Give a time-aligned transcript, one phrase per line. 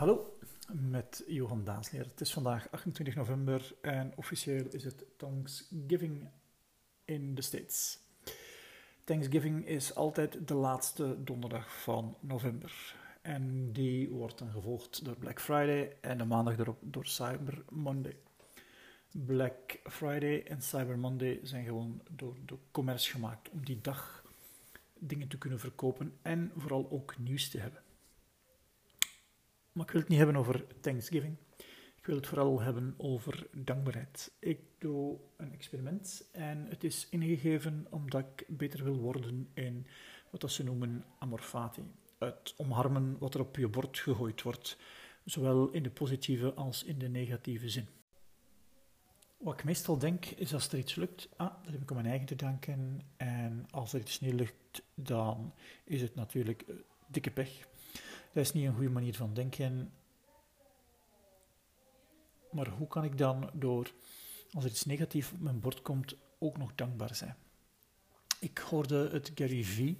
[0.00, 0.36] Hallo,
[0.72, 2.04] met Johan Daasleer.
[2.04, 6.28] Het is vandaag 28 november en officieel is het Thanksgiving
[7.04, 7.98] in de States.
[9.04, 12.96] Thanksgiving is altijd de laatste donderdag van november.
[13.22, 18.16] En die wordt dan gevolgd door Black Friday en de maandag erop door Cyber Monday.
[19.10, 24.24] Black Friday en Cyber Monday zijn gewoon door de commerce gemaakt om die dag
[24.98, 27.82] dingen te kunnen verkopen en vooral ook nieuws te hebben.
[29.72, 31.36] Maar ik wil het niet hebben over Thanksgiving.
[31.96, 34.32] Ik wil het vooral hebben over dankbaarheid.
[34.38, 39.86] Ik doe een experiment en het is ingegeven omdat ik beter wil worden in
[40.30, 41.82] wat ze noemen amorfati.
[42.18, 44.76] Het omarmen wat er op je bord gegooid wordt,
[45.24, 47.86] zowel in de positieve als in de negatieve zin.
[49.36, 52.08] Wat ik meestal denk is als er iets lukt, ah, dat heb ik om mijn
[52.08, 53.00] eigen te danken.
[53.16, 56.74] En als er iets niet lukt, dan is het natuurlijk eh,
[57.06, 57.68] dikke pech.
[58.32, 59.92] Dat is niet een goede manier van denken.
[62.50, 63.92] Maar hoe kan ik dan door,
[64.52, 67.36] als er iets negatiefs op mijn bord komt, ook nog dankbaar zijn?
[68.38, 69.94] Ik hoorde het Gary V,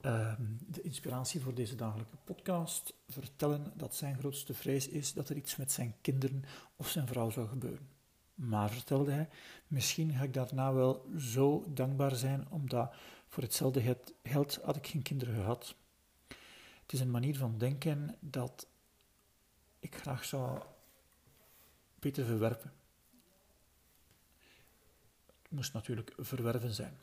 [0.00, 5.36] ehm, de inspiratie voor deze dagelijke podcast, vertellen dat zijn grootste vrees is dat er
[5.36, 6.44] iets met zijn kinderen
[6.76, 7.88] of zijn vrouw zou gebeuren.
[8.34, 9.28] Maar vertelde hij,
[9.66, 12.94] misschien ga ik daarna wel zo dankbaar zijn, omdat
[13.28, 15.74] voor hetzelfde geld had ik geen kinderen gehad.
[16.92, 18.66] Het is een manier van denken dat
[19.78, 20.62] ik graag zou
[21.98, 22.72] beter verwerpen.
[25.42, 26.96] Het moest natuurlijk verwerven zijn.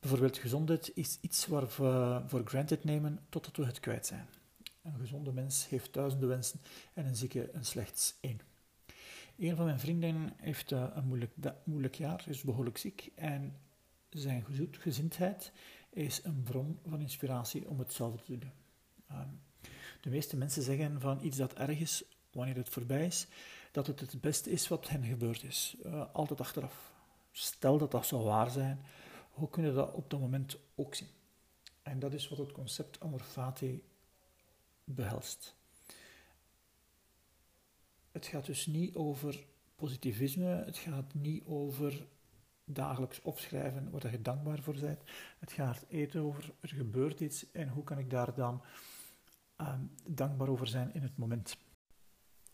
[0.00, 4.28] Bijvoorbeeld gezondheid is iets waar we voor granted nemen totdat we het kwijt zijn.
[4.82, 6.60] Een gezonde mens heeft duizenden wensen
[6.94, 8.40] en een zieke een slechts één.
[9.36, 11.32] Een van mijn vrienden heeft eh, een moeilijk,
[11.64, 13.56] moeilijk jaar, is behoorlijk ziek en
[14.08, 15.52] zijn gezondheid
[15.90, 18.66] is een bron van inspiratie om hetzelfde te doen.
[19.08, 19.28] Ehm,
[20.00, 23.26] de meeste mensen zeggen van iets dat erg is, wanneer het voorbij is,
[23.72, 25.76] dat het het beste is wat hen gebeurd is.
[25.86, 26.92] Uh, altijd achteraf.
[27.30, 28.84] Stel dat dat zou waar zijn,
[29.30, 31.08] hoe kunnen we dat op dat moment ook zien?
[31.82, 33.82] En dat is wat het concept amor fati
[34.84, 35.54] behelst.
[38.12, 39.46] Het gaat dus niet over
[39.76, 42.06] positivisme, het gaat niet over
[42.64, 45.02] dagelijks opschrijven waar je dankbaar voor bent.
[45.38, 48.62] Het gaat eten over er gebeurt iets en hoe kan ik daar dan
[49.60, 49.74] uh,
[50.06, 51.56] dankbaar over zijn in het moment.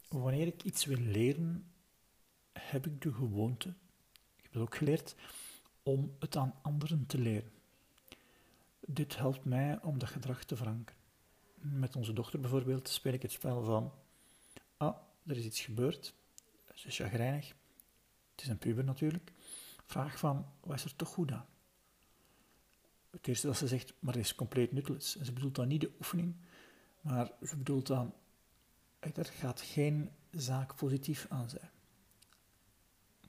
[0.08, 1.72] Wanneer ik iets wil leren,
[2.52, 3.68] heb ik de gewoonte,
[4.36, 5.14] ik heb het ook geleerd,
[5.82, 7.52] om het aan anderen te leren.
[8.80, 11.00] Dit helpt mij om dat gedrag te verankeren.
[11.54, 13.92] Met onze dochter bijvoorbeeld speel ik het spel van,
[14.76, 16.14] ah, er is iets gebeurd,
[16.74, 17.54] ze is chagrijnig,
[18.30, 19.32] het is een puber natuurlijk.
[19.86, 21.46] Vraag van, wat is er toch goed aan?
[23.10, 25.16] Het eerste dat ze zegt, maar het is compleet nutteloos.
[25.16, 26.34] Ze bedoelt dan niet de oefening,
[27.04, 28.12] maar ze bedoelt dan,
[28.98, 31.70] er gaat geen zaak positief aan zijn.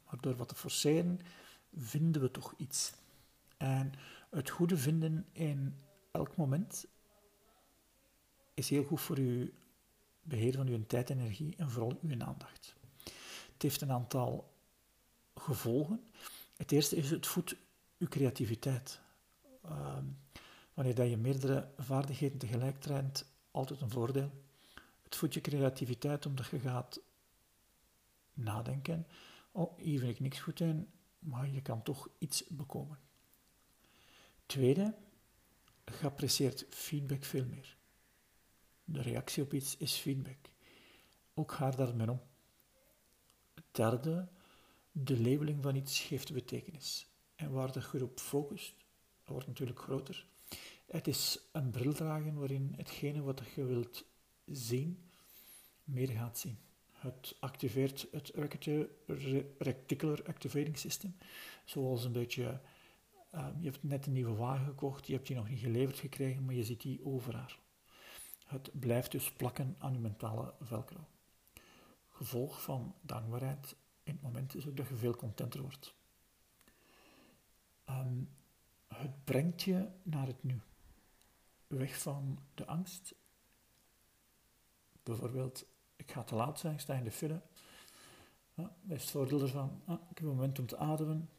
[0.05, 1.19] Maar door wat te forceren,
[1.77, 2.93] vinden we toch iets.
[3.57, 3.93] En
[4.29, 5.75] het goede vinden in
[6.11, 6.85] elk moment
[8.53, 9.49] is heel goed voor uw
[10.21, 12.75] beheer van uw tijd, energie en vooral uw aandacht.
[13.53, 14.53] Het heeft een aantal
[15.35, 16.03] gevolgen.
[16.55, 17.55] Het eerste is het voedt
[17.97, 18.99] uw creativiteit.
[19.63, 20.05] Ehm,
[20.73, 23.25] wanneer dat je meerdere vaardigheden tegelijk traint,
[23.55, 24.31] altijd een voordeel.
[25.03, 27.01] Het voedt je creativiteit omdat je gaat
[28.33, 29.07] nadenken.
[29.51, 30.89] Oh, hier vind ik niks goed in,
[31.19, 32.99] maar je kan toch iets bekomen.
[34.45, 34.95] Tweede,
[35.85, 37.77] je apprecieert feedback veel meer.
[38.83, 40.49] De reactie op iets is feedback.
[41.33, 42.22] Ook ga daarmee om.
[43.72, 44.27] Derde,
[44.91, 47.07] de labeling van iets geeft betekenis.
[47.35, 48.75] En waar de groep focust,
[49.25, 50.27] wordt natuurlijk groter.
[50.85, 54.06] Het is een bril dragen waarin hetgene wat je wilt
[54.46, 55.09] zien,
[55.84, 56.57] meer gaat zien.
[56.91, 58.31] Het activeert het
[59.57, 61.18] Reticular Activating System,
[61.66, 62.62] zoals een beetje,
[63.31, 66.46] ehm, je hebt net een nieuwe wagen gekocht, je hebt die nog niet geleverd gekregen,
[66.46, 67.49] maar je ziet die overal.
[68.46, 71.08] Het blijft dus plakken aan je mentale velcro.
[72.09, 75.96] Gevolg van dankbaarheid in het moment is ook dat je veel contenter wordt.
[77.85, 78.23] Ehm,
[78.88, 80.61] het brengt je naar het nu
[81.77, 83.16] weg van de angst.
[85.03, 87.41] Bijvoorbeeld, ik ga te laat zijn, ik sta in de file.
[88.53, 89.81] Ja, dat is het voordeel ervan.
[89.87, 91.29] ik heb een moment om te ademen.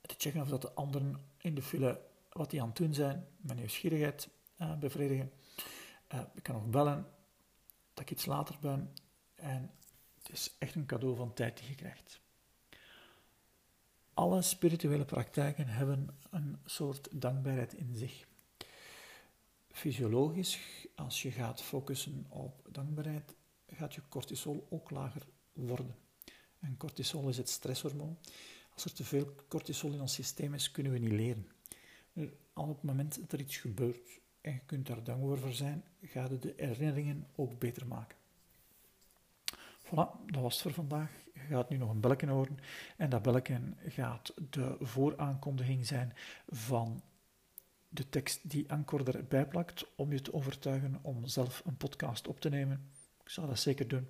[0.00, 2.00] Te checken of dat de anderen in de file
[2.32, 4.28] wat die aan het doen zijn, mijn nieuwsgierigheid
[4.58, 5.32] uh, bevredigen.
[6.14, 7.06] Uh, ik kan nog bellen
[7.94, 8.92] dat ik iets later ben.
[9.34, 9.70] En
[10.22, 12.20] het is echt een cadeau van tijd die je krijgt.
[14.14, 18.26] Alle spirituele praktijken hebben een soort dankbaarheid in zich
[19.82, 20.58] fysiologisch,
[20.94, 23.34] als je gaat focussen op dankbaarheid,
[23.66, 25.94] gaat je cortisol ook lager worden.
[26.58, 28.18] En cortisol is het stresshormoon.
[28.74, 31.46] Als er te veel cortisol in ons systeem is, kunnen we niet leren.
[32.52, 35.84] Al op het moment dat er iets gebeurt en je kunt daar dankbaar voor zijn,
[36.02, 38.16] gaat het de herinneringen ook beter maken.
[39.84, 41.10] Voilà, dat was het voor vandaag.
[41.32, 42.58] Je gaat nu nog een belletje horen.
[42.96, 46.12] En dat belletje gaat de vooraankondiging zijn
[46.48, 47.02] van
[47.94, 52.40] de tekst die Anchor erbij plakt, om je te overtuigen om zelf een podcast op
[52.40, 52.90] te nemen.
[53.24, 54.08] Ik zal dat zeker doen,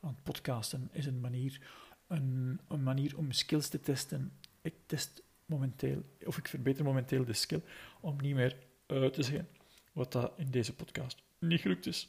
[0.00, 1.60] want podcasten is een manier,
[2.06, 4.32] een, een manier om skills te testen.
[4.60, 7.62] Ik test momenteel, of ik verbeter momenteel de skill
[8.00, 9.48] om niet meer uh, te zeggen
[9.92, 12.08] wat dat in deze podcast niet gelukt is.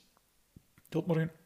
[0.89, 1.42] Tot morgen.